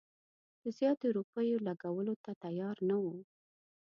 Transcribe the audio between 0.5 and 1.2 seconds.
د زیاتو